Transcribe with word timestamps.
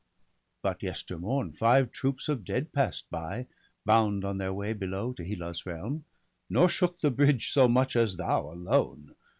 But 0.63 0.81
yestermorn, 0.81 1.53
five 1.53 1.91
troops 1.91 2.27
of 2.27 2.43
dead 2.43 2.73
pass'd 2.73 3.05
by, 3.11 3.45
Bound 3.85 4.25
on 4.25 4.39
their 4.39 4.51
way 4.51 4.73
below 4.73 5.13
to 5.13 5.23
Hela's 5.23 5.63
realm. 5.67 6.05
Nor 6.49 6.69
shook 6.69 6.99
the 7.01 7.11
bridge 7.11 7.51
so 7.51 7.67
much 7.67 7.95
as 7.95 8.17
thou 8.17 8.51
alone. 8.51 9.13